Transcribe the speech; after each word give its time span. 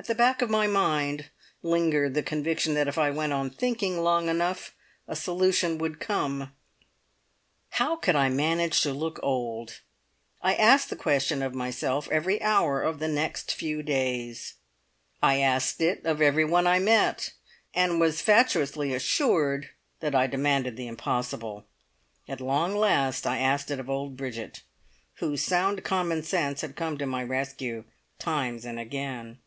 At 0.00 0.06
the 0.06 0.14
back 0.14 0.40
of 0.40 0.48
my 0.48 0.66
mind 0.66 1.26
lingered 1.62 2.14
the 2.14 2.22
conviction 2.22 2.72
that 2.72 2.88
if 2.88 2.96
I 2.96 3.10
went 3.10 3.34
on 3.34 3.50
thinking 3.50 3.98
long 3.98 4.30
enough 4.30 4.74
a 5.06 5.14
solution 5.14 5.76
would 5.76 6.00
come. 6.00 6.54
How 7.72 7.96
could 7.96 8.16
I 8.16 8.30
manage 8.30 8.80
to 8.80 8.94
look 8.94 9.20
old? 9.22 9.80
I 10.40 10.54
asked 10.54 10.88
the 10.88 10.96
question 10.96 11.42
of 11.42 11.54
myself 11.54 12.08
every 12.10 12.40
hour 12.40 12.80
of 12.80 12.98
the 12.98 13.08
next 13.08 13.52
few 13.52 13.82
days. 13.82 14.54
I 15.22 15.40
asked 15.40 15.82
it 15.82 16.06
of 16.06 16.22
everyone 16.22 16.66
I 16.66 16.78
met, 16.78 17.34
and 17.74 18.00
was 18.00 18.22
fatuously 18.22 18.94
assured 18.94 19.68
that 20.00 20.14
I 20.14 20.26
demanded 20.26 20.78
the 20.78 20.86
impossible; 20.88 21.66
at 22.26 22.40
long 22.40 22.74
last 22.74 23.26
I 23.26 23.36
asked 23.36 23.70
it 23.70 23.78
of 23.78 23.90
old 23.90 24.16
Bridget, 24.16 24.62
whose 25.16 25.42
sound 25.42 25.84
common 25.84 26.22
sense 26.22 26.62
had 26.62 26.74
come 26.74 26.96
to 26.96 27.04
my 27.04 27.22
rescue 27.22 27.84
times 28.18 28.64
and 28.64 28.78
again. 28.78 29.40